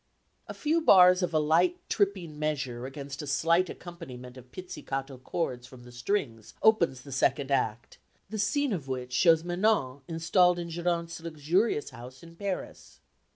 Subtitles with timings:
[0.47, 5.67] A few bars of a light tripping measure against a slight accompaniment of pizzicato chords
[5.67, 10.71] from the strings opens the second act, the scene of which shows Manon installed in
[10.71, 12.99] Geronte's luxurious house in Paris.